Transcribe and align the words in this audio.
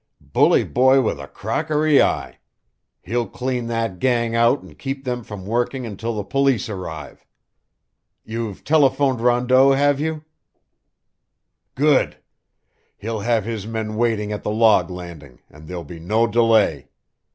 Bully 0.33 0.63
boy 0.63 0.99
with 1.03 1.19
a 1.19 1.27
crockery 1.27 2.01
eye! 2.01 2.39
He'll 3.03 3.27
clean 3.27 3.67
that 3.67 3.99
gang 3.99 4.35
out 4.35 4.63
and 4.63 4.75
keep 4.79 5.03
them 5.03 5.23
from 5.23 5.45
working 5.45 5.85
until 5.85 6.15
the 6.15 6.23
police 6.23 6.69
arrive. 6.69 7.23
You've 8.25 8.63
telephoned 8.63 9.21
Rondeau, 9.21 9.73
have 9.73 9.99
you?... 9.99 10.23
Good! 11.75 12.17
He'll 12.97 13.19
have 13.19 13.45
his 13.45 13.67
men 13.67 13.95
waiting 13.95 14.31
at 14.31 14.41
the 14.41 14.49
log 14.49 14.89
landing, 14.89 15.39
and 15.51 15.67
there'll 15.67 15.83
be 15.83 15.99
no 15.99 16.25
delay. 16.25 16.87